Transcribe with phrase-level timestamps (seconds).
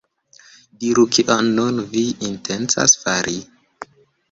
[0.83, 3.39] Diru, kion nun vi intencas fari?